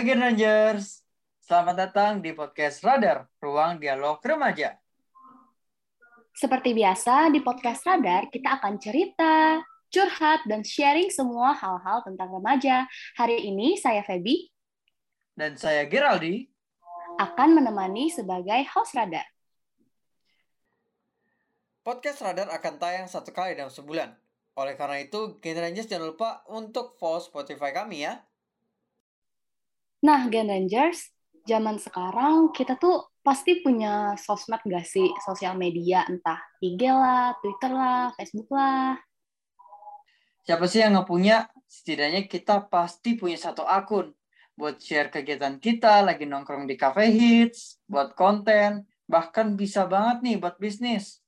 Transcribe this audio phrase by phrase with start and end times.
[0.00, 1.04] Hai Rangers,
[1.44, 4.80] selamat datang di podcast Radar, ruang dialog remaja.
[6.32, 9.60] Seperti biasa, di podcast Radar kita akan cerita,
[9.92, 12.88] curhat, dan sharing semua hal-hal tentang remaja.
[13.20, 14.48] Hari ini saya Feby
[15.36, 16.48] Dan saya Geraldi.
[17.20, 19.28] akan menemani sebagai host Radar.
[21.84, 24.16] Podcast Radar akan tayang satu kali dalam sebulan.
[24.56, 28.16] Oleh karena itu, Gen Rangers jangan lupa untuk follow Spotify kami ya.
[30.00, 31.12] Nah, Gen Rangers,
[31.44, 35.12] zaman sekarang kita tuh pasti punya sosmed gak sih?
[35.20, 38.96] Sosial media, entah IG lah, Twitter lah, Facebook lah.
[40.48, 41.46] Siapa sih yang nggak punya?
[41.68, 44.10] Setidaknya kita pasti punya satu akun
[44.60, 50.36] buat share kegiatan kita lagi nongkrong di cafe hits, buat konten, bahkan bisa banget nih
[50.36, 51.24] buat bisnis.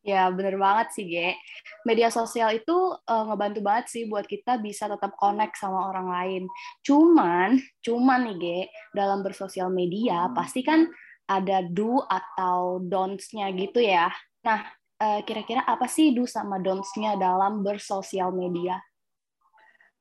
[0.00, 1.36] Ya, bener banget sih, Ge.
[1.84, 6.42] Media sosial itu eh, ngebantu banget sih buat kita bisa tetap connect sama orang lain.
[6.80, 8.58] Cuman, cuman nih, Ge,
[8.96, 10.36] dalam bersosial media Hmm.
[10.36, 10.88] pasti kan
[11.28, 14.08] ada do atau don'ts-nya gitu ya.
[14.42, 14.64] Nah,
[14.98, 18.80] eh, kira-kira apa sih do sama don'ts-nya dalam bersosial media?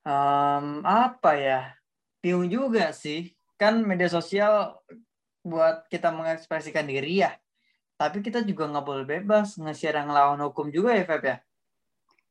[0.07, 1.75] Em, apa ya?
[2.23, 3.35] Bingung juga sih.
[3.59, 4.79] Kan media sosial
[5.43, 7.35] buat kita mengekspresikan diri ya.
[7.99, 11.37] Tapi kita juga nggak boleh bebas nge-share yang lawan hukum juga ya, Feb ya?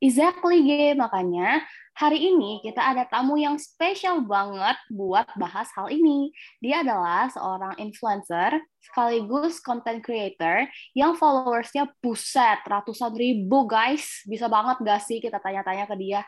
[0.00, 0.96] Exactly, Ge.
[0.96, 1.60] Makanya
[1.92, 6.32] hari ini kita ada tamu yang spesial banget buat bahas hal ini.
[6.62, 14.24] Dia adalah seorang influencer sekaligus content creator yang followersnya buset ratusan ribu guys.
[14.24, 16.22] Bisa banget gak sih kita tanya-tanya ke dia?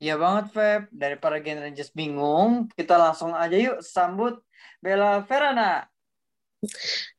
[0.00, 0.82] Iya banget, Feb.
[0.94, 4.38] Daripada Gen Rangers bingung, kita langsung aja yuk sambut
[4.78, 5.84] Bella Verana.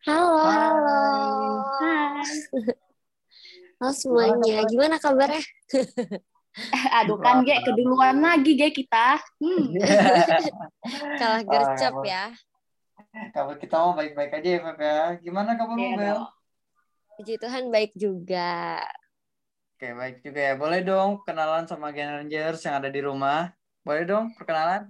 [0.03, 0.55] Halo, Hai.
[0.55, 0.99] halo.
[1.79, 2.23] Hai.
[3.77, 4.65] Halo semuanya.
[4.67, 5.43] Gimana kabarnya?
[6.57, 9.21] Eh, aduh kan, Ge, keduluan lagi, Ge, kita.
[9.37, 9.77] Hmm.
[11.21, 12.25] Kalah gercep kabar- ya.
[13.33, 14.99] Kabar kita mau baik-baik aja ya, Feb ya.
[15.21, 16.19] Gimana kabarmu, Iya Bel?
[17.17, 18.81] Puji Tuhan baik juga.
[19.77, 20.53] Oke, baik juga ya.
[20.57, 23.53] Boleh dong kenalan sama Gen Rangers yang ada di rumah.
[23.85, 24.89] Boleh dong perkenalan?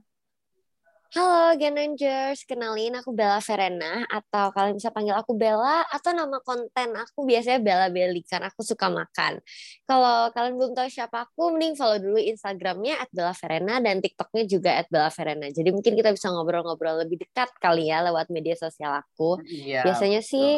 [1.08, 6.36] Halo Gen Rangers, kenalin aku Bella Verena atau kalian bisa panggil aku Bella atau nama
[6.44, 9.40] konten aku biasanya Bella Belly karena aku suka makan.
[9.88, 15.48] Kalau kalian belum tahu siapa aku, mending follow dulu Instagramnya @bellaverena dan TikToknya juga @bellaverena.
[15.48, 19.40] Jadi mungkin kita bisa ngobrol-ngobrol lebih dekat kali ya lewat media sosial aku.
[19.48, 19.88] Iya.
[19.88, 20.32] Biasanya betul.
[20.36, 20.50] sih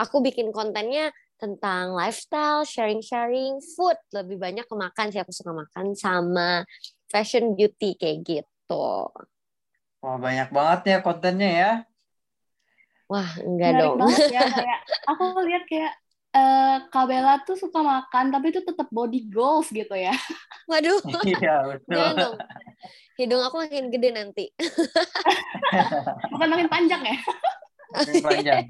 [0.00, 4.00] aku bikin kontennya tentang lifestyle, sharing-sharing, food.
[4.16, 6.64] Lebih banyak ke makan sih, aku suka makan sama
[7.12, 8.88] fashion beauty kayak gitu.
[10.02, 11.68] Wah, banyak banget ya kontennya ya.
[13.10, 13.98] Wah, enggak Menarik dong.
[14.00, 14.78] banget ya, kayak
[15.10, 15.92] aku lihat kayak
[16.30, 20.14] eh Kak Bella tuh suka makan, tapi itu tetap body goals gitu ya.
[20.70, 22.06] Waduh, Iya, betul.
[22.14, 22.36] dong.
[23.18, 24.44] Hidung aku makin gede nanti.
[26.32, 27.16] Bukan makin panjang ya.
[27.92, 28.62] Makin panjang.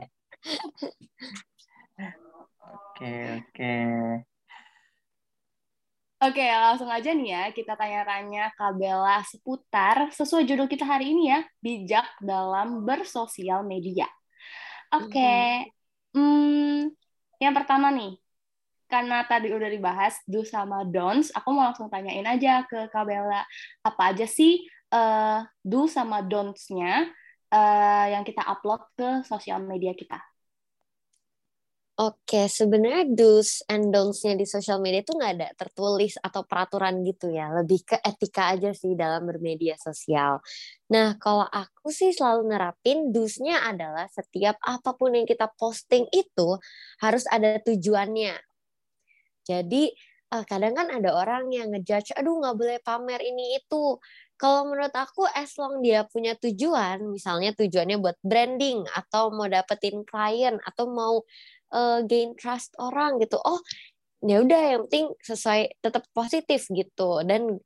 [2.75, 3.71] Oke, oke.
[6.21, 11.33] Oke, langsung aja nih ya, kita tanya-tanya Kak Bella seputar sesuai judul kita hari ini
[11.33, 14.05] ya, bijak dalam bersosial media.
[14.93, 15.65] Oke,
[16.13, 16.93] hmm,
[17.41, 18.21] yang pertama nih,
[18.85, 23.41] karena tadi udah dibahas do sama don'ts, aku mau langsung tanyain aja ke Kak Bella,
[23.81, 24.61] apa aja sih
[24.93, 27.09] eh, do sama don'ts-nya
[27.49, 30.30] eh, yang kita upload ke sosial media kita?
[32.01, 37.29] Oke, sebenarnya do's and don'ts-nya di sosial media itu nggak ada tertulis atau peraturan gitu
[37.29, 37.53] ya.
[37.53, 40.41] Lebih ke etika aja sih dalam bermedia sosial.
[40.95, 46.49] Nah, kalau aku sih selalu nerapin do's-nya adalah setiap apa pun yang kita posting itu
[47.05, 48.33] harus ada tujuannya.
[49.49, 49.93] Jadi,
[50.33, 53.99] eh, kadang kan ada orang yang ngejudge, aduh nggak boleh pamer ini itu.
[54.41, 60.01] Kalau menurut aku, as long dia punya tujuan, misalnya tujuannya buat branding, atau mau dapetin
[60.09, 61.21] klien, atau mau
[61.75, 63.39] uh, gain trust orang gitu.
[63.43, 63.61] Oh,
[64.25, 67.59] ya udah yang penting sesuai tetap positif gitu dan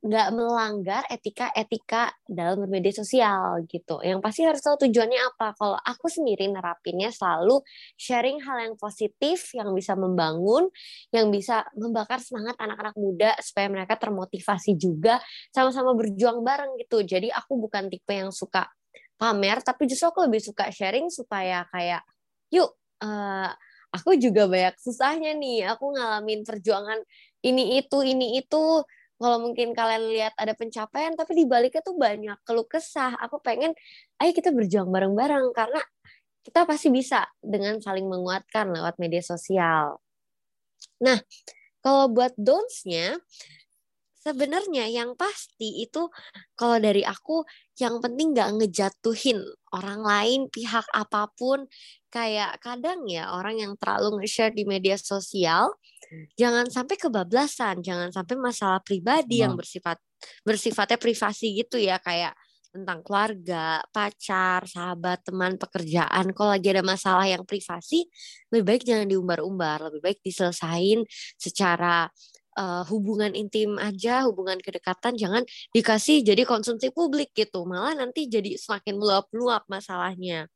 [0.00, 4.00] nggak melanggar etika-etika dalam bermedia sosial gitu.
[4.00, 5.52] Yang pasti harus tahu tujuannya apa.
[5.60, 7.60] Kalau aku sendiri nerapinnya selalu
[8.00, 10.72] sharing hal yang positif, yang bisa membangun,
[11.12, 15.20] yang bisa membakar semangat anak-anak muda supaya mereka termotivasi juga
[15.52, 17.04] sama-sama berjuang bareng gitu.
[17.04, 18.72] Jadi aku bukan tipe yang suka
[19.20, 22.00] pamer, tapi justru aku lebih suka sharing supaya kayak
[22.48, 23.50] yuk uh,
[23.90, 25.66] aku juga banyak susahnya nih.
[25.74, 27.00] Aku ngalamin perjuangan
[27.42, 28.84] ini itu ini itu.
[29.20, 33.20] Kalau mungkin kalian lihat ada pencapaian, tapi di baliknya tuh banyak keluh kesah.
[33.20, 33.76] Aku pengen,
[34.16, 35.84] ayo kita berjuang bareng-bareng karena
[36.40, 40.00] kita pasti bisa dengan saling menguatkan lewat media sosial.
[41.04, 41.20] Nah,
[41.84, 43.20] kalau buat don'ts-nya,
[44.20, 46.12] sebenarnya yang pasti itu
[46.52, 47.44] kalau dari aku
[47.80, 49.40] yang penting nggak ngejatuhin
[49.72, 51.64] orang lain pihak apa pun
[52.10, 55.70] kayak kadang ya orang yang terlalu nge-share di media sosial
[56.34, 59.96] jangan sampai kebablasan jangan sampai masalah pribadi yang bersifat
[60.42, 62.34] bersifatnya privasi gitu ya kayak
[62.70, 66.30] tentang keluarga, pacar, sahabat, teman, pekerjaan.
[66.30, 68.06] Kalau lagi ada masalah yang privasi,
[68.54, 71.02] lebih baik jangan diumbar-umbar, lebih baik diselesain
[71.34, 72.06] secara
[72.56, 75.42] uh, hubungan intim aja, hubungan kedekatan jangan
[75.74, 77.66] dikasih jadi konsumsi publik gitu.
[77.66, 80.46] Malah nanti jadi semakin meluap-luap masalahnya.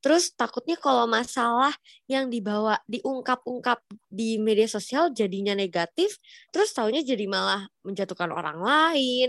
[0.00, 1.72] Terus takutnya kalau masalah
[2.08, 6.16] yang dibawa diungkap-ungkap di media sosial jadinya negatif,
[6.52, 9.28] terus taunya jadi malah menjatuhkan orang lain,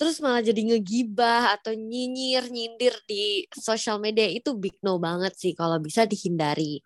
[0.00, 5.54] terus malah jadi ngegibah atau nyinyir nyindir di sosial media itu big no banget sih
[5.54, 6.82] kalau bisa dihindari.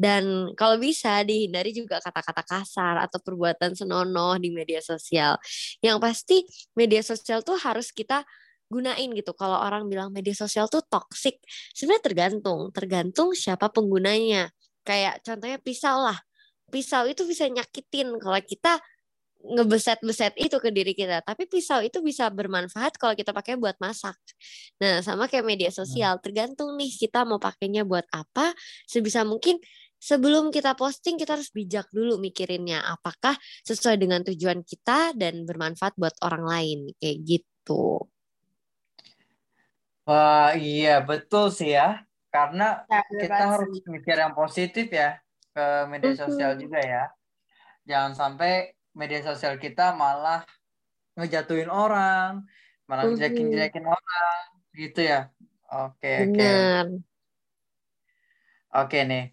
[0.00, 5.36] Dan kalau bisa dihindari juga kata-kata kasar atau perbuatan senonoh di media sosial.
[5.84, 6.36] Yang pasti
[6.72, 8.24] media sosial tuh harus kita
[8.70, 9.34] gunain gitu.
[9.34, 11.42] Kalau orang bilang media sosial tuh toxic,
[11.74, 14.48] sebenarnya tergantung, tergantung siapa penggunanya.
[14.86, 16.18] Kayak contohnya pisau lah.
[16.70, 18.78] Pisau itu bisa nyakitin kalau kita
[19.40, 21.24] ngebeset-beset itu ke diri kita.
[21.24, 24.16] Tapi pisau itu bisa bermanfaat kalau kita pakai buat masak.
[24.78, 25.78] Nah, sama kayak media hmm.
[25.80, 28.52] sosial, tergantung nih kita mau pakainya buat apa.
[28.84, 29.58] Sebisa mungkin
[30.00, 33.36] sebelum kita posting kita harus bijak dulu mikirinnya apakah
[33.68, 38.08] sesuai dengan tujuan kita dan bermanfaat buat orang lain kayak gitu.
[40.10, 42.02] Wah iya betul sih ya.
[42.34, 45.22] Karena ya, kita harus mikir yang positif ya
[45.54, 47.04] ke media sosial juga ya.
[47.86, 50.42] Jangan sampai media sosial kita malah
[51.14, 52.42] ngejatuhin orang,
[52.90, 54.42] malah ngejelekin-jelekin orang
[54.74, 55.30] gitu ya.
[55.70, 56.50] Oke oke.
[58.70, 59.30] Oke nih.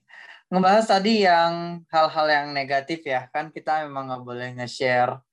[0.53, 3.25] Ngebahas tadi yang hal-hal yang negatif ya.
[3.33, 5.25] Kan kita memang nggak boleh nge-share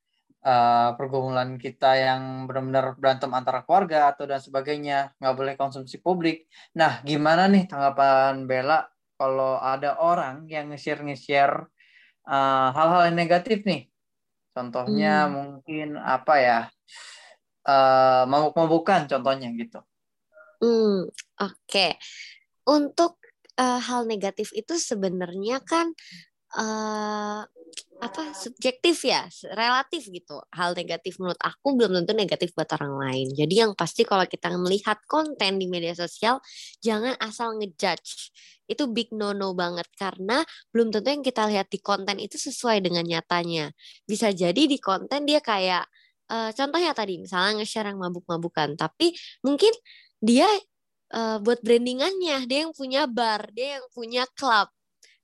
[0.45, 6.47] uh, pergumulan kita yang benar-benar berantem antara keluarga atau dan sebagainya nggak boleh konsumsi publik
[6.77, 8.85] nah gimana nih tanggapan Bella
[9.17, 11.67] kalau ada orang yang nge-share nge-share
[12.29, 13.89] uh, hal-hal yang negatif nih
[14.55, 15.33] contohnya hmm.
[15.33, 16.61] mungkin apa ya
[17.67, 19.81] uh, mabuk-mabukan contohnya gitu
[20.63, 21.11] hmm
[21.41, 21.97] oke okay.
[22.69, 23.19] untuk
[23.59, 25.91] uh, hal negatif itu sebenarnya kan
[26.59, 27.43] uh,
[28.03, 29.25] apa subjektif ya
[29.57, 33.27] relatif gitu hal negatif menurut aku belum tentu negatif buat orang lain.
[33.33, 36.43] Jadi yang pasti kalau kita melihat konten di media sosial
[36.85, 38.35] jangan asal ngejudge.
[38.69, 40.45] Itu big no no banget karena
[40.75, 43.73] belum tentu yang kita lihat di konten itu sesuai dengan nyatanya.
[44.05, 45.89] Bisa jadi di konten dia kayak
[46.29, 49.13] uh, contohnya tadi misalnya nge-share yang mabuk-mabukan tapi
[49.45, 49.73] mungkin
[50.21, 50.49] dia
[51.13, 54.69] uh, buat brandingannya dia yang punya bar dia yang punya klub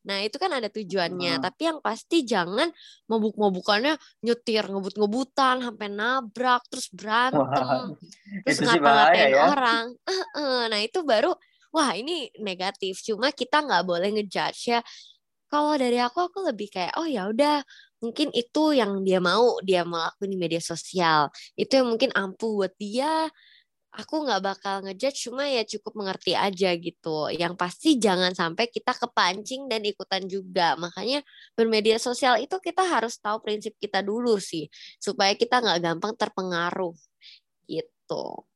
[0.00, 1.38] nah itu kan ada tujuannya.
[1.38, 1.44] Hmm.
[1.44, 2.72] tapi yang pasti jangan
[3.04, 7.92] mabuk-mabukannya nyetir ngebut-ngebutan sampai nabrak terus berantem wah,
[8.48, 9.44] terus ngata-ngatain ya?
[9.52, 9.84] orang.
[10.72, 11.36] Nah itu baru
[11.74, 13.04] wah ini negatif.
[13.04, 14.80] Cuma kita nggak boleh ngejudge ya.
[15.50, 17.62] Kalau dari aku aku lebih kayak oh ya udah
[18.00, 21.28] mungkin itu yang dia mau dia melakukan di media sosial.
[21.58, 23.28] Itu yang mungkin ampuh buat dia
[23.90, 28.94] aku nggak bakal ngejudge cuma ya cukup mengerti aja gitu yang pasti jangan sampai kita
[28.94, 31.26] kepancing dan ikutan juga makanya
[31.58, 34.70] bermedia sosial itu kita harus tahu prinsip kita dulu sih
[35.02, 36.94] supaya kita nggak gampang terpengaruh
[37.66, 38.46] gitu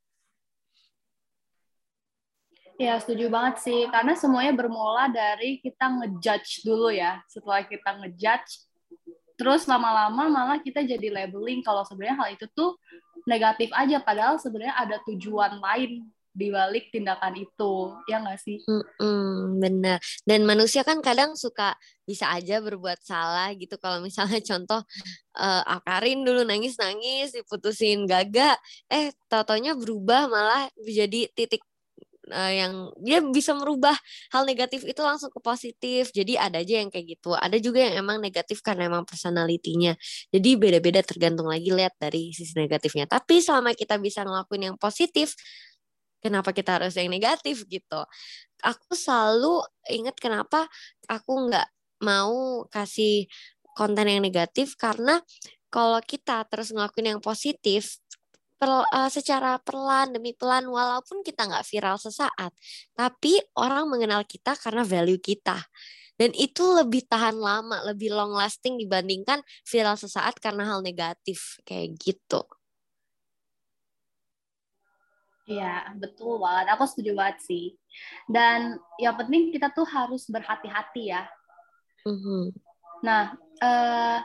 [2.74, 3.86] Ya, setuju banget sih.
[3.86, 7.22] Karena semuanya bermula dari kita ngejudge dulu ya.
[7.30, 8.66] Setelah kita ngejudge,
[9.38, 12.74] terus lama-lama malah kita jadi labeling kalau sebenarnya hal itu tuh
[13.24, 14.00] negatif aja.
[14.00, 17.94] Padahal sebenarnya ada tujuan lain di balik tindakan itu.
[18.10, 18.58] Ya nggak sih?
[18.98, 19.98] Mm bener.
[20.26, 23.78] Dan manusia kan kadang suka bisa aja berbuat salah gitu.
[23.78, 24.82] Kalau misalnya contoh
[25.38, 28.58] uh, Akarin dulu nangis nangis diputusin gaga
[28.90, 31.62] eh totonya berubah malah jadi titik
[32.30, 33.94] uh, yang dia bisa merubah
[34.32, 36.14] hal negatif itu langsung ke positif.
[36.14, 37.36] Jadi ada aja yang kayak gitu.
[37.36, 39.92] Ada juga yang emang negatif karena emang personalitinya.
[40.32, 43.04] Jadi beda-beda tergantung lagi lihat dari sisi negatifnya.
[43.10, 45.36] Tapi selama kita bisa ngelakuin yang positif,
[46.24, 48.00] kenapa kita harus yang negatif gitu?
[48.64, 49.60] Aku selalu
[49.92, 50.64] ingat kenapa
[51.04, 51.68] aku nggak
[52.00, 53.28] mau kasih
[53.76, 55.20] konten yang negatif karena
[55.74, 57.98] kalau kita terus ngelakuin yang positif
[58.64, 62.48] per, uh, secara perlahan demi pelan walaupun kita nggak viral sesaat
[62.96, 65.60] tapi orang mengenal kita karena value kita
[66.16, 71.92] dan itu lebih tahan lama lebih long lasting dibandingkan viral sesaat karena hal negatif kayak
[72.00, 72.40] gitu
[75.44, 76.72] Iya, betul banget.
[76.72, 77.76] Aku setuju banget sih.
[78.24, 81.28] Dan yang penting kita tuh harus berhati-hati ya.
[82.08, 82.42] Mm -hmm.
[83.04, 84.24] Nah, uh,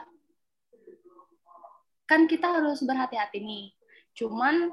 [2.08, 3.68] kan kita harus berhati-hati nih.
[4.14, 4.70] Cuman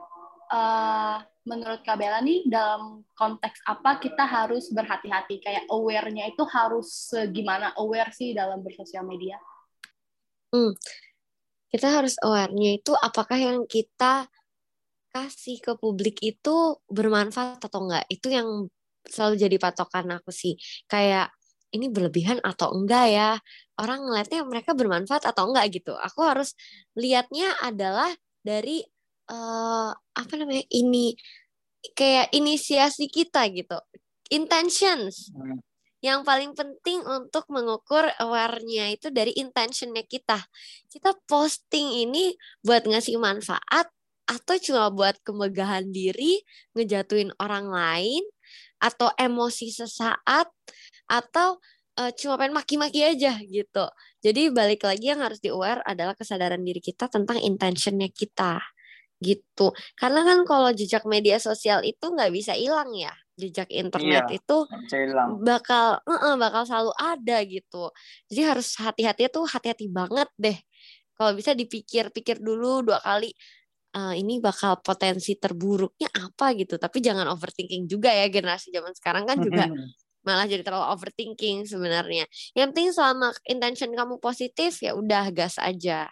[0.52, 1.18] uh,
[1.48, 7.72] menurut Kak Bella nih dalam konteks apa kita harus berhati-hati kayak aware-nya itu harus gimana
[7.80, 9.40] aware sih dalam bersosial media?
[10.52, 10.76] Hmm.
[11.68, 14.28] Kita harus aware-nya itu apakah yang kita
[15.12, 18.06] kasih ke publik itu bermanfaat atau enggak?
[18.12, 18.68] Itu yang
[19.08, 20.60] selalu jadi patokan aku sih.
[20.88, 21.32] Kayak
[21.72, 23.32] ini berlebihan atau enggak ya?
[23.80, 25.96] Orang ngeliatnya mereka bermanfaat atau enggak gitu.
[25.96, 26.56] Aku harus
[26.96, 28.12] lihatnya adalah
[28.44, 28.84] dari
[29.32, 30.66] uh, apa namanya?
[30.72, 31.16] ini
[31.96, 33.78] kayak inisiasi kita gitu.
[34.34, 35.32] Intentions.
[35.32, 35.64] Hmm.
[36.04, 40.46] Yang paling penting untuk mengukur aware-nya itu dari intentionnya kita.
[40.88, 43.90] Kita posting ini buat ngasih manfaat
[44.28, 46.44] atau cuma buat kemegahan diri,
[46.76, 48.24] ngejatuhin orang lain,
[48.78, 50.46] atau emosi sesaat
[51.10, 51.58] atau
[51.98, 53.86] uh, cuma pengen maki-maki aja gitu.
[54.22, 58.62] Jadi balik lagi yang harus di aware adalah kesadaran diri kita tentang intentionnya kita
[59.18, 59.74] gitu.
[59.98, 63.14] Karena kan kalau jejak media sosial itu nggak bisa hilang ya.
[63.38, 64.58] Jejak internet iya, itu
[65.46, 67.94] bakal uh -uh, bakal selalu ada gitu.
[68.34, 70.58] Jadi harus hati-hati tuh hati-hati banget deh.
[71.14, 73.30] Kalau bisa dipikir-pikir dulu dua kali
[73.94, 76.82] uh, ini bakal potensi terburuknya apa gitu.
[76.82, 79.70] Tapi jangan overthinking juga ya generasi zaman sekarang kan juga
[80.28, 82.26] malah jadi terlalu overthinking sebenarnya.
[82.52, 86.10] Yang penting selama intention kamu positif ya udah gas aja.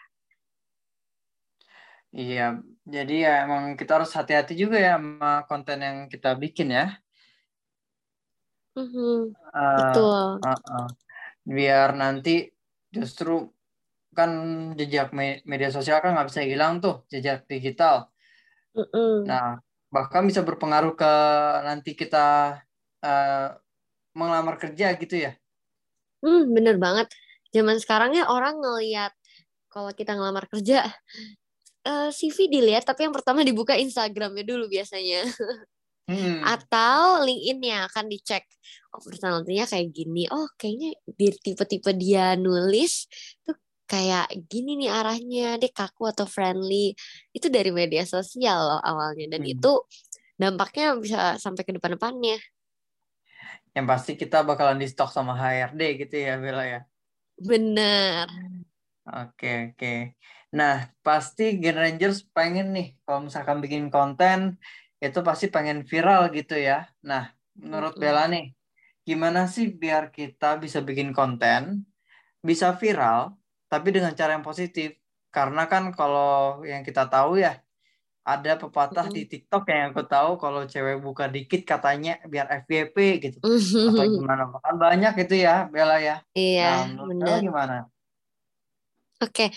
[2.16, 6.96] Iya, jadi ya emang kita harus hati-hati juga ya sama konten yang kita bikin ya.
[8.80, 9.36] Mm-hmm.
[9.52, 10.24] Uh, Betul.
[10.40, 10.88] Uh, uh.
[11.44, 12.48] Biar nanti
[12.88, 13.52] justru
[14.16, 14.32] kan
[14.80, 15.12] jejak
[15.44, 18.08] media sosial kan nggak bisa hilang tuh jejak digital.
[18.72, 19.28] Mm-mm.
[19.28, 19.60] Nah
[19.92, 21.14] bahkan bisa berpengaruh ke
[21.68, 22.60] nanti kita
[23.04, 23.48] uh,
[24.16, 25.36] mengelamar kerja gitu ya.
[26.24, 27.12] Hmm bener banget.
[27.52, 29.12] Zaman sekarang ya orang ngelihat
[29.68, 30.88] kalau kita ngelamar kerja
[31.86, 35.24] uh, eh, CV dilihat tapi yang pertama dibuka Instagramnya dulu biasanya.
[36.06, 36.46] Hmm.
[36.46, 38.46] Atau LinkedIn-nya akan dicek.
[38.94, 40.30] Oh, personality kayak gini.
[40.30, 43.10] Oh, kayaknya di tipe-tipe dia nulis
[43.42, 46.98] tuh kayak gini nih arahnya dia kaku atau friendly
[47.32, 49.54] itu dari media sosial loh awalnya dan hmm.
[49.54, 49.74] itu
[50.36, 52.42] dampaknya bisa sampai ke depan-depannya
[53.78, 56.82] yang pasti kita bakalan di stok sama HRD gitu ya Bella ya
[57.38, 58.26] bener
[59.06, 60.18] oke oke
[60.56, 64.56] nah pasti Gen Rangers pengen nih kalau misalkan bikin konten
[65.04, 66.88] itu pasti pengen viral gitu ya.
[67.04, 68.00] Nah menurut.
[68.00, 68.56] Bella nih
[69.06, 71.86] gimana sih biar kita bisa bikin konten
[72.42, 73.36] bisa viral
[73.68, 74.96] tapi dengan cara yang positif?
[75.30, 77.60] Karena kan kalau yang kita tahu ya
[78.26, 83.38] ada pepatah di TikTok yang aku tahu kalau cewek buka dikit katanya biar FYP gitu.
[83.92, 86.24] Atau gimana kan banyak itu ya Bella ya.
[86.32, 87.38] Iya nah, benar.
[87.44, 87.76] gimana
[89.24, 89.48] Oke,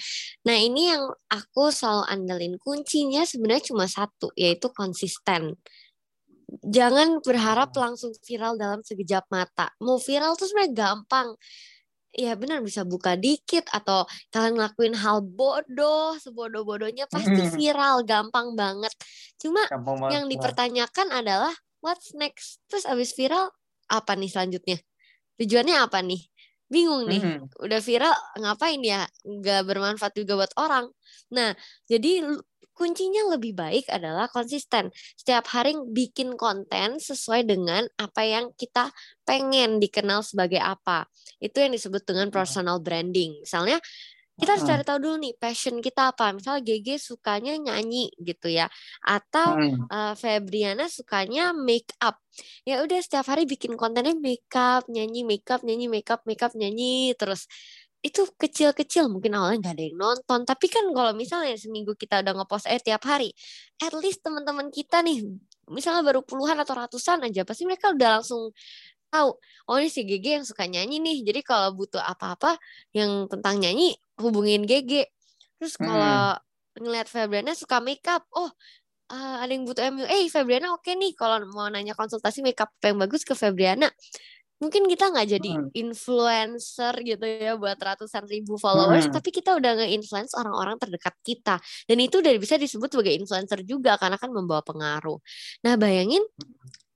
[0.46, 5.58] nah ini yang aku selalu andelin kuncinya sebenarnya cuma satu yaitu konsisten.
[6.62, 7.80] Jangan berharap hmm.
[7.82, 9.74] langsung viral dalam sekejap mata.
[9.82, 11.34] Mau viral tuh sebenarnya gampang.
[12.14, 18.94] Ya benar bisa buka dikit atau kalian ngelakuin hal bodoh sebodoh-bodohnya pasti viral gampang banget.
[19.42, 22.62] Cuma gampang yang dipertanyakan adalah what's next?
[22.70, 23.50] Terus abis viral
[23.90, 24.78] apa nih selanjutnya?
[25.36, 26.22] Tujuannya apa nih
[26.68, 30.86] bingung nih udah viral ngapain ya nggak bermanfaat juga buat orang
[31.32, 31.56] nah
[31.88, 32.24] jadi
[32.78, 34.94] kuncinya lebih baik adalah konsisten.
[35.18, 38.94] Setiap hari bikin konten sesuai dengan apa yang kita
[39.26, 41.10] pengen dikenal sebagai apa.
[41.42, 43.42] Itu yang disebut dengan personal branding.
[43.42, 43.82] Misalnya
[44.38, 46.30] kita harus cari tahu dulu nih passion kita apa.
[46.30, 48.70] Misalnya GG sukanya nyanyi gitu ya,
[49.02, 49.58] atau
[49.90, 52.22] uh, Febriana sukanya make up.
[52.62, 56.40] Ya udah setiap hari bikin kontennya make up, nyanyi make up, nyanyi make up, make
[56.40, 57.50] up, nyanyi terus
[57.98, 62.30] itu kecil-kecil mungkin awalnya nggak ada yang nonton tapi kan kalau misalnya seminggu kita udah
[62.30, 63.34] ngepost eh tiap hari
[63.82, 65.26] at least teman-teman kita nih
[65.66, 68.54] misalnya baru puluhan atau ratusan aja pasti mereka udah langsung
[69.08, 69.36] tahu.
[69.68, 71.18] Oh ini si GG yang suka nyanyi nih.
[71.26, 72.56] Jadi kalau butuh apa-apa
[72.94, 75.08] yang tentang nyanyi hubungin GG
[75.58, 76.84] terus kalau hmm.
[76.84, 78.22] ngeliat Febriana suka makeup.
[78.32, 78.48] Oh
[79.10, 81.12] uh, ada yang butuh MU eh Febriana oke okay nih.
[81.16, 83.90] Kalau mau nanya konsultasi makeup yang bagus ke Febriana
[84.58, 85.70] mungkin kita nggak jadi hmm.
[85.70, 89.14] influencer gitu ya buat ratusan ribu followers hmm.
[89.14, 91.62] tapi kita udah nge-influence orang-orang terdekat kita.
[91.86, 95.18] Dan itu udah bisa disebut sebagai influencer juga karena kan membawa pengaruh.
[95.62, 96.26] Nah bayangin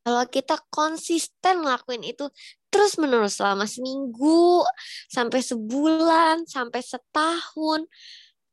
[0.03, 2.27] kalau kita konsisten ngelakuin itu
[2.69, 4.67] terus menerus selama seminggu
[5.07, 7.87] sampai sebulan sampai setahun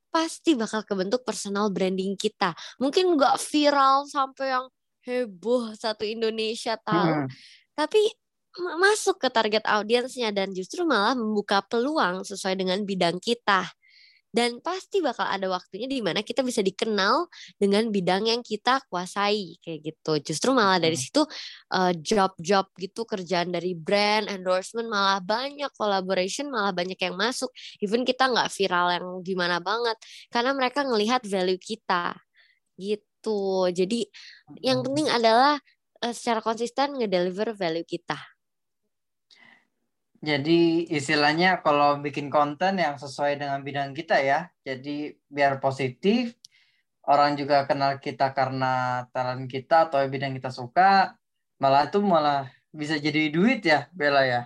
[0.10, 4.66] pasti bakal kebentuk personal branding kita mungkin nggak viral sampai yang
[5.06, 7.28] heboh satu Indonesia tahu hmm.
[7.78, 8.02] tapi
[8.82, 13.70] masuk ke target audiensnya dan justru malah membuka peluang sesuai dengan bidang kita
[14.30, 17.26] dan pasti bakal ada waktunya di mana kita bisa dikenal
[17.58, 20.14] dengan bidang yang kita kuasai kayak gitu.
[20.22, 21.26] Justru malah dari situ
[21.74, 27.50] uh, job-job gitu kerjaan dari brand endorsement malah banyak collaboration malah banyak yang masuk.
[27.82, 29.98] Even kita nggak viral yang gimana banget
[30.30, 32.14] karena mereka ngelihat value kita
[32.78, 33.68] gitu.
[33.74, 34.06] Jadi
[34.62, 35.58] yang penting adalah
[36.06, 38.39] uh, secara konsisten ngedeliver value kita.
[40.20, 46.36] Jadi istilahnya kalau bikin konten yang sesuai dengan bidang kita ya, jadi biar positif,
[47.08, 51.16] orang juga kenal kita karena talent kita atau bidang kita suka,
[51.64, 54.42] malah itu malah bisa jadi duit ya, Bella ya.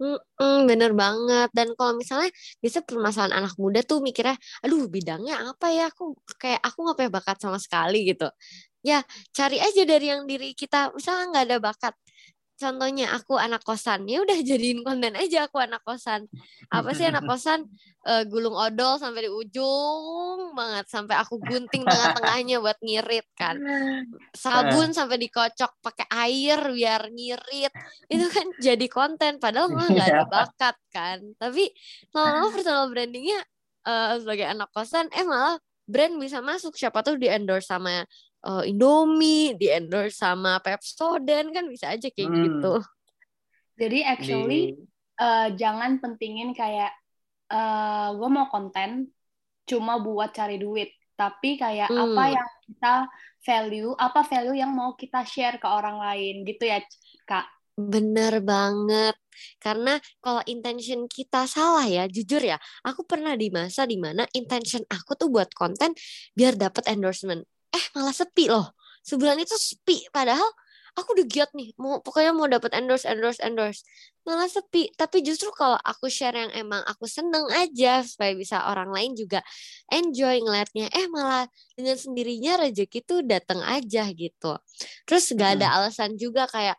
[0.00, 1.52] Mm, bener banget.
[1.52, 2.32] Dan kalau misalnya
[2.64, 5.92] bisa permasalahan anak muda tuh mikirnya, aduh bidangnya apa ya?
[5.92, 8.32] Aku kayak aku nggak punya bakat sama sekali gitu.
[8.80, 9.04] Ya
[9.36, 10.96] cari aja dari yang diri kita.
[10.96, 11.94] Misalnya nggak ada bakat,
[12.60, 16.28] contohnya aku anak kosan ya udah jadiin konten aja aku anak kosan.
[16.68, 17.64] Apa sih anak kosan?
[18.00, 23.60] Uh, gulung odol sampai di ujung banget sampai aku gunting tengah-tengahnya buat ngirit kan.
[24.32, 27.72] Sabun sampai dikocok pakai air biar ngirit.
[28.08, 30.28] Itu kan jadi konten padahal mah nggak ada iya.
[30.28, 31.18] bakat kan.
[31.40, 31.72] Tapi
[32.12, 33.40] lama-lama personal brandingnya
[33.88, 36.76] uh, sebagai anak kosan eh malah brand bisa masuk.
[36.76, 38.04] Siapa tuh di endorse sama
[38.44, 42.42] uh, Indomie, di endorse sama Pepsodent kan bisa aja kayak hmm.
[42.46, 42.74] gitu.
[43.80, 44.84] Jadi actually di...
[45.20, 46.92] uh, jangan pentingin kayak
[47.48, 49.08] uh, gue mau konten
[49.64, 52.00] cuma buat cari duit, tapi kayak hmm.
[52.10, 52.94] apa yang kita
[53.40, 56.82] value, apa value yang mau kita share ke orang lain gitu ya,
[57.24, 57.46] Kak.
[57.80, 59.16] Bener banget.
[59.56, 64.84] Karena kalau intention kita salah ya, jujur ya, aku pernah di masa di mana intention
[64.84, 65.96] aku tuh buat konten
[66.36, 68.74] biar dapat endorsement eh malah sepi loh.
[69.06, 70.06] Sebulan itu sepi.
[70.12, 70.46] Padahal
[70.98, 71.72] aku udah giat nih.
[71.80, 73.86] Mau pokoknya mau dapat endorse endorse endorse.
[74.26, 74.92] Malah sepi.
[74.94, 79.40] Tapi justru kalau aku share yang emang aku seneng aja supaya bisa orang lain juga
[79.88, 84.52] enjoy ngeliatnya eh malah dengan sendirinya rezeki tuh datang aja gitu.
[85.08, 86.76] Terus gak ada alasan juga kayak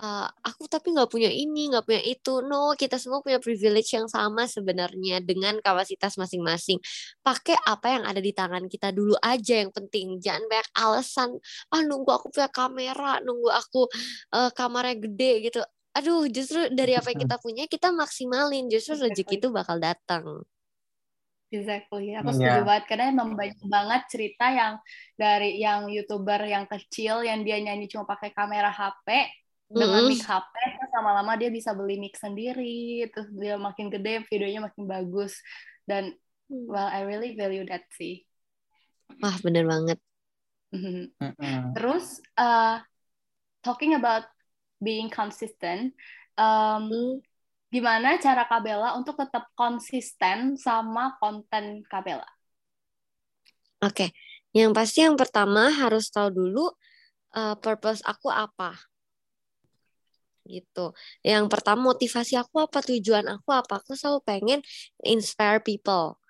[0.00, 2.40] uh, aku tapi nggak punya ini nggak punya itu.
[2.42, 6.80] No kita semua punya privilege yang sama sebenarnya dengan kapasitas masing-masing.
[7.20, 10.18] Pakai apa yang ada di tangan kita dulu aja yang penting.
[10.18, 11.30] Jangan banyak alasan
[11.70, 13.86] ah nunggu aku punya kamera nunggu aku
[14.34, 15.60] uh, kamarnya gede gitu.
[15.94, 18.66] Aduh justru dari apa yang kita punya kita maksimalin.
[18.72, 20.42] Justru rezeki itu bakal datang.
[21.50, 22.62] Exactly, aku setuju yeah.
[22.62, 24.78] banget karena emang banyak banget cerita yang
[25.18, 29.26] dari yang youtuber yang kecil yang dia nyanyi cuma pakai kamera HP
[29.70, 30.08] dengan mm.
[30.10, 34.84] mic HP terus lama-lama dia bisa beli mic sendiri terus dia makin gede videonya makin
[34.90, 35.38] bagus
[35.86, 36.10] dan
[36.50, 36.66] mm.
[36.66, 38.26] well I really value that sih
[39.22, 39.98] wah bener banget
[41.78, 42.82] terus uh,
[43.62, 44.26] talking about
[44.82, 45.94] being consistent
[46.34, 47.14] um, mm.
[47.70, 52.26] gimana cara Kabela untuk tetap konsisten sama konten Kabela
[53.86, 54.08] oke okay.
[54.50, 56.74] yang pasti yang pertama harus tahu dulu
[57.38, 58.89] uh, purpose aku apa
[60.46, 60.92] gitu.
[61.24, 63.80] Yang pertama motivasi aku apa, tujuan aku apa?
[63.80, 64.60] Aku selalu pengen
[65.04, 66.20] inspire people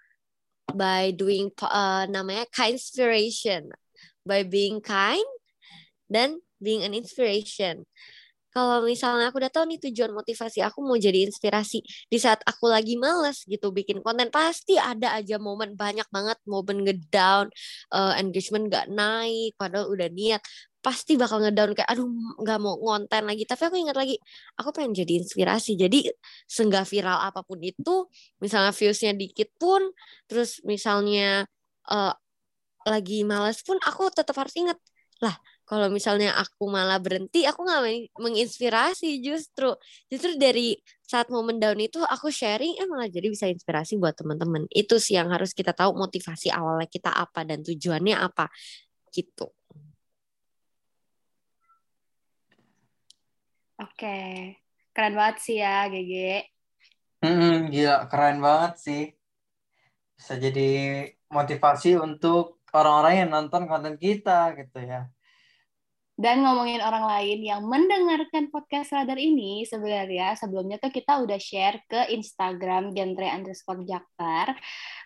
[0.70, 3.70] by doing uh, namanya kind inspiration,
[4.22, 5.26] by being kind
[6.06, 7.86] dan being an inspiration.
[8.50, 12.66] Kalau misalnya aku udah tahu nih tujuan motivasi aku mau jadi inspirasi di saat aku
[12.66, 17.46] lagi males gitu bikin konten pasti ada aja momen banyak banget momen ngedown
[17.94, 20.42] uh, engagement gak naik padahal udah niat
[20.80, 22.08] pasti bakal ngedown kayak aduh
[22.40, 23.44] nggak mau ngonten lagi.
[23.44, 24.16] Tapi aku ingat lagi
[24.56, 25.76] aku pengen jadi inspirasi.
[25.76, 26.08] Jadi
[26.48, 28.08] senggak viral apa pun itu
[28.42, 29.92] misalnya viewsnya dikit pun
[30.28, 31.44] terus misalnya
[31.92, 32.12] uh,
[32.88, 34.78] lagi males pun aku tetap harus ingat
[35.20, 35.36] lah
[35.68, 37.82] kalau misalnya aku malah berhenti aku nggak
[38.18, 39.70] menginspirasi justru.
[40.10, 40.74] Justru dari
[41.06, 45.18] saat momen down itu aku sharing eh malah jadi bisa inspirasi buat teman-teman itu sih
[45.18, 48.46] yang harus kita tahu motivasi awalnya kita apa dan tujuannya apa
[49.10, 49.50] gitu
[53.80, 54.16] Oke,
[54.92, 56.12] keren banget sih ya, GG.
[57.24, 59.02] Hmm, gila, keren banget sih.
[60.20, 60.68] Bisa jadi
[61.32, 65.08] motivasi untuk orang-orang yang nonton konten kita gitu ya.
[66.20, 71.80] Dan ngomongin orang lain yang mendengarkan podcast Radar ini, sebenarnya sebelumnya tuh kita udah share
[71.88, 74.52] ke Instagram genre underscore Jakbar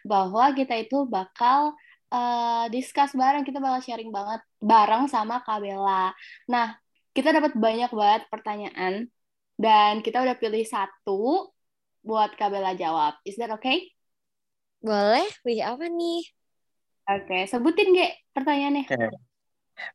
[0.02, 1.78] bahwa kita itu bakal
[2.10, 6.10] uh, discuss bareng, kita bakal sharing banget bareng sama Kabela.
[6.50, 6.74] Nah,
[7.14, 9.06] kita dapat banyak banget pertanyaan
[9.54, 11.54] dan kita udah pilih satu
[12.02, 13.16] buat Kabela jawab.
[13.22, 13.94] Is that okay?
[14.82, 15.24] Boleh.
[15.46, 16.26] Wih, apa nih?
[17.08, 17.42] Oke, okay.
[17.48, 18.84] sebutin Ge pertanyaannya.
[18.90, 19.08] Okay.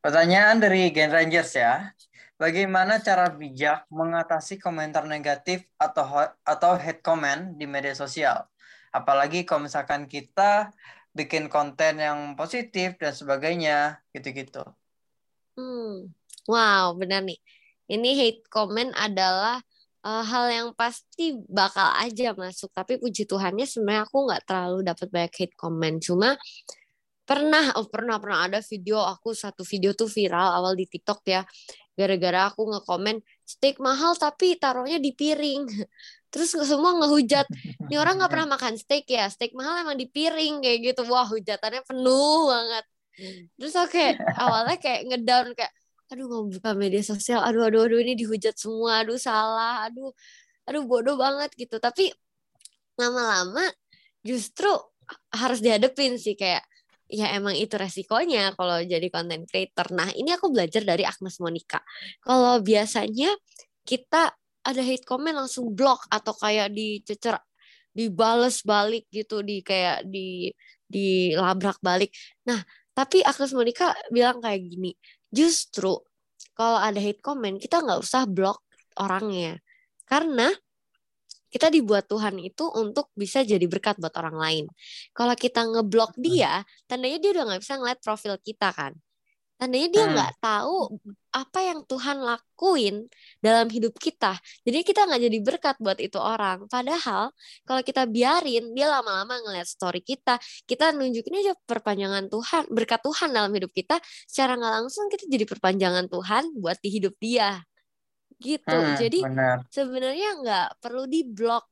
[0.00, 1.92] Pertanyaan dari Gen Rangers ya.
[2.40, 6.08] Bagaimana cara bijak mengatasi komentar negatif atau
[6.40, 8.48] atau hate comment di media sosial?
[8.90, 10.72] Apalagi kalau misalkan kita
[11.12, 14.64] bikin konten yang positif dan sebagainya, gitu-gitu.
[15.58, 16.14] Hmm.
[16.50, 17.38] Wow, benar nih.
[17.86, 19.62] Ini hate comment adalah
[20.02, 22.70] uh, hal yang pasti bakal aja masuk.
[22.74, 25.96] Tapi puji Tuhannya sebenarnya aku nggak terlalu dapat banyak hate comment.
[26.02, 26.34] Cuma
[27.22, 31.42] pernah, oh pernah pernah ada video aku satu video tuh viral awal di TikTok ya.
[31.94, 35.70] Gara-gara aku ngekomen steak mahal tapi taruhnya di piring.
[36.30, 37.46] Terus semua ngehujat,
[37.90, 41.02] ini orang nggak pernah makan steak ya, steak mahal emang di piring kayak gitu.
[41.10, 42.84] Wah hujatannya penuh banget.
[43.58, 44.08] Terus oke okay,
[44.38, 45.74] awalnya kayak ngedown kayak
[46.10, 50.10] aduh mau buka media sosial aduh aduh aduh ini dihujat semua aduh salah aduh
[50.66, 52.10] aduh bodoh banget gitu tapi
[52.98, 53.64] lama-lama
[54.26, 54.68] justru
[55.32, 56.62] harus dihadepin sih kayak
[57.10, 59.90] ya emang itu resikonya kalau jadi content creator.
[59.90, 61.82] Nah ini aku belajar dari Agnes Monica.
[62.22, 63.34] Kalau biasanya
[63.82, 64.30] kita
[64.62, 67.34] ada hate comment langsung block atau kayak dicecer,
[67.90, 70.54] dibales balik gitu, di kayak di
[70.86, 72.14] dilabrak balik.
[72.46, 72.62] Nah
[72.94, 74.94] tapi Agnes Monica bilang kayak gini,
[75.32, 75.98] justru
[76.52, 78.62] kalau ada hate comment kita nggak usah block
[78.98, 79.58] orangnya
[80.04, 80.50] karena
[81.50, 84.64] kita dibuat Tuhan itu untuk bisa jadi berkat buat orang lain.
[85.10, 88.94] Kalau kita ngeblok dia, tandanya dia udah nggak bisa ngeliat profil kita kan.
[89.58, 90.12] Tandanya dia hmm.
[90.14, 90.40] nggak hmm.
[90.40, 90.78] tahu
[91.30, 93.06] apa yang Tuhan lakuin
[93.38, 94.34] dalam hidup kita.
[94.66, 96.66] Jadi kita nggak jadi berkat buat itu orang.
[96.66, 97.30] Padahal
[97.62, 103.30] kalau kita biarin dia lama-lama ngeliat story kita, kita nunjukin aja perpanjangan Tuhan, berkat Tuhan
[103.30, 104.02] dalam hidup kita.
[104.26, 107.62] Secara nggak langsung kita jadi perpanjangan Tuhan buat di hidup dia.
[108.40, 108.66] Gitu.
[108.72, 109.18] Hmm, jadi
[109.68, 111.68] sebenarnya nggak perlu diblok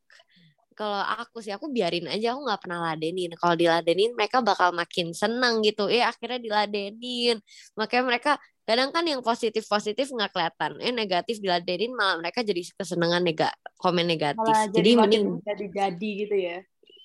[0.78, 5.10] kalau aku sih aku biarin aja aku nggak pernah ladenin kalau diladenin mereka bakal makin
[5.10, 7.42] senang gitu eh akhirnya diladenin
[7.74, 8.32] makanya mereka
[8.68, 10.76] kadang kan yang positif positif nggak kelihatan.
[10.84, 13.48] Eh negatif diladenin malah mereka jadi kesenangan nega
[13.80, 14.44] komen negatif.
[14.44, 16.58] Malah jadi, jadi mending jadi jadi gitu ya.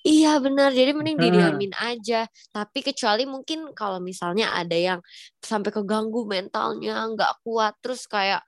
[0.03, 1.23] Iya benar, jadi mending hmm.
[1.23, 2.27] didiamin aja.
[2.51, 4.99] Tapi kecuali mungkin kalau misalnya ada yang
[5.39, 8.43] sampai keganggu mentalnya, nggak kuat, terus kayak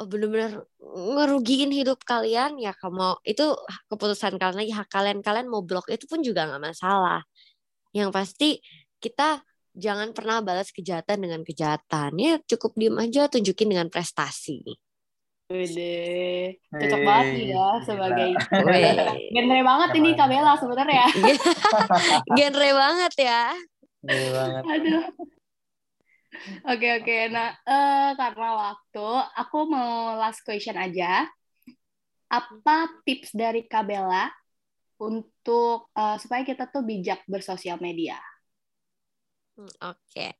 [0.00, 3.44] Oh, bener-bener ngerugiin hidup kalian ya kamu itu
[3.92, 4.72] keputusan kalian lagi.
[4.72, 7.20] Hak kalian kalian mau blok itu pun juga nggak masalah.
[7.92, 8.48] Yang pasti
[8.96, 14.76] kita jangan pernah balas kejahatan dengan kejahatan ya cukup diem aja tunjukin dengan prestasi
[15.52, 18.30] Wede, cocok banget nih ya sebagai
[19.36, 21.06] genre banget ini Kamela sebenarnya.
[22.40, 23.42] genre banget ya.
[24.00, 24.62] Genre banget.
[24.64, 25.04] Aduh.
[26.72, 27.16] Oke oke.
[27.28, 31.28] Nah uh, karena waktu, aku mau last question aja.
[32.32, 34.32] Apa tips dari Kabela
[34.96, 38.16] untuk uh, supaya kita tuh bijak bersosial media?
[39.62, 39.98] Hmm, oke.
[40.10, 40.30] Okay.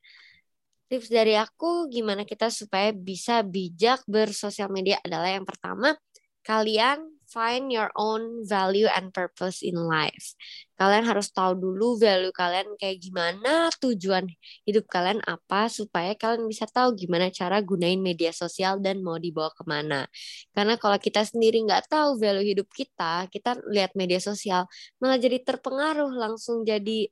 [0.90, 5.94] Tips dari aku gimana kita supaya bisa bijak bersosial media adalah yang pertama,
[6.42, 10.37] kalian find your own value and purpose in life.
[10.76, 14.28] Kalian harus tahu dulu value kalian kayak gimana, tujuan
[14.68, 19.48] hidup kalian apa, supaya kalian bisa tahu gimana cara gunain media sosial dan mau dibawa
[19.54, 20.04] ke mana.
[20.52, 24.68] Karena kalau kita sendiri nggak tahu value hidup kita, kita lihat media sosial
[25.00, 27.08] malah jadi terpengaruh, langsung jadi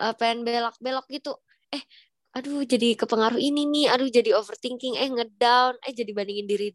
[0.00, 1.32] uh, pengen belok-belok gitu.
[1.74, 1.82] Eh,
[2.34, 3.86] aduh jadi kepengaruh ini nih.
[3.94, 4.98] Aduh jadi overthinking.
[4.98, 5.78] Eh ngedown.
[5.86, 6.68] Eh jadi bandingin diri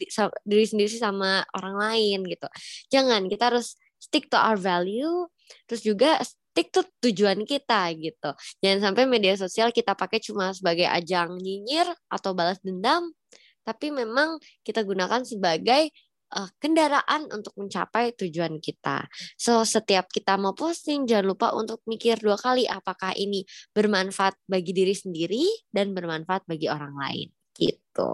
[0.46, 2.48] diri sendiri sama orang lain gitu.
[2.94, 5.28] Jangan kita harus stick to our value
[5.68, 8.32] terus juga stick to tujuan kita gitu.
[8.64, 13.12] Jangan sampai media sosial kita pakai cuma sebagai ajang nyinyir atau balas dendam
[13.70, 15.94] tapi memang kita gunakan sebagai
[16.34, 19.06] uh, kendaraan untuk mencapai tujuan kita.
[19.36, 24.72] So, setiap kita mau posting, jangan lupa untuk mikir dua kali apakah ini bermanfaat bagi
[24.74, 27.28] diri sendiri dan bermanfaat bagi orang lain.
[27.58, 28.14] Gitu.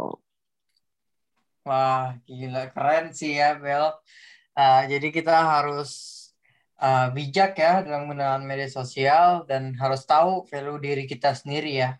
[1.66, 2.70] Wah, gila.
[2.72, 3.90] Keren sih ya, Bel.
[4.56, 6.24] Uh, jadi kita harus
[6.80, 11.92] uh, bijak ya dalam menggunakan media sosial dan harus tahu value diri kita sendiri ya.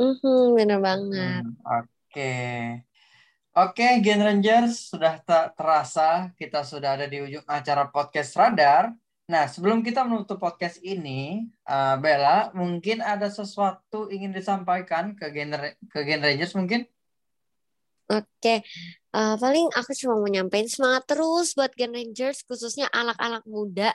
[0.00, 1.42] Mm -hmm, bener banget.
[1.46, 1.86] Hmm, Oke.
[2.10, 2.91] Okay.
[3.52, 8.96] Oke, Gen Rangers, sudah tak terasa kita sudah ada di ujung acara podcast Radar.
[9.28, 15.52] Nah, sebelum kita menutup podcast ini, uh, Bella, mungkin ada sesuatu ingin disampaikan ke Gen,
[15.84, 16.88] ke Gen Rangers mungkin?
[18.08, 18.64] Oke,
[19.12, 23.92] uh, paling aku cuma mau nyampein semangat terus buat Gen Rangers, khususnya anak-anak muda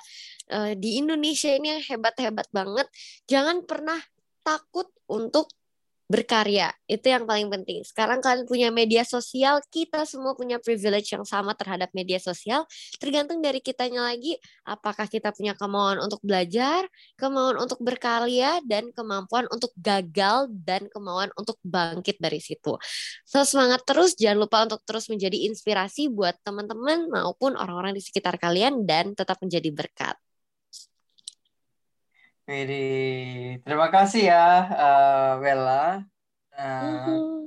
[0.54, 2.86] uh, di Indonesia ini yang hebat-hebat banget.
[3.26, 3.98] Jangan pernah
[4.46, 5.50] takut untuk
[6.08, 6.72] berkarya.
[6.88, 7.84] Itu yang paling penting.
[7.84, 12.63] Sekarang kalian punya media sosial kita semua punya privilege yang sama terhadap media sosial.
[12.96, 16.88] Tergantung dari kitanya lagi apakah kita punya kemauan untuk belajar
[17.20, 22.80] kemauan untuk berkarya dan kemampuan untuk gagal dan kemauan untuk bangkit dari situ.
[23.28, 24.15] So semangat terus.
[24.17, 29.38] Jangan lupa untuk terus menjadi inspirasi buat teman-teman maupun orang-orang di sekitar kalian dan tetap
[29.43, 30.15] menjadi berkat
[32.47, 32.88] Jadi
[33.60, 35.99] terima kasih ya uh, Bella.
[36.55, 37.43] Uh,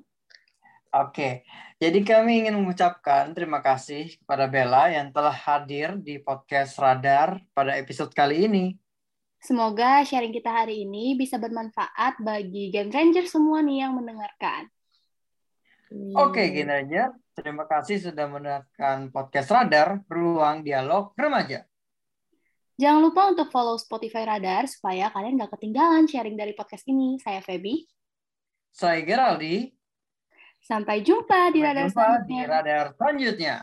[0.90, 1.46] Oke,
[1.78, 7.78] jadi kami ingin mengucapkan terima kasih kepada Bella yang telah hadir di podcast Radar pada
[7.78, 8.74] episode kali ini.
[9.38, 14.66] Semoga sharing kita hari ini bisa bermanfaat bagi Game Ranger semua nih yang mendengarkan.
[16.18, 21.69] Oke, Game Ranger, terima kasih sudah mendengarkan podcast Radar, Ruang Dialog Remaja.
[22.80, 27.20] Jangan lupa untuk follow Spotify Radar supaya kalian gak ketinggalan sharing dari podcast ini.
[27.20, 27.84] Saya Feby.
[28.72, 29.68] Saya Geraldi.
[30.64, 32.40] Sampai jumpa di radar selanjutnya.
[32.40, 33.54] Di radar selanjutnya.